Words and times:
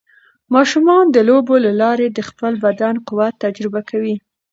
ماشومان 0.55 1.05
د 1.11 1.17
لوبو 1.27 1.55
له 1.65 1.71
لارې 1.81 2.07
د 2.11 2.19
خپل 2.29 2.53
بدن 2.65 2.95
قوت 3.07 3.33
تجربه 3.43 3.81
کوي. 3.89 4.15